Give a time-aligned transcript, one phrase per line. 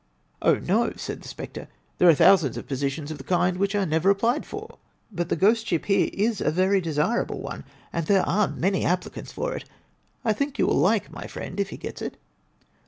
[0.41, 1.67] "Oh, no!" said the spectre.
[1.99, 4.79] "There are thousands of positions of the kind which are never applied for.
[5.11, 6.81] But the ghostship here is 36 THE TECHNIQUE OF THE MYSTERY STORY a very
[7.33, 9.65] desirable one, and there are many applicants for it.
[10.25, 12.17] I think you will like my friend, if he gets it."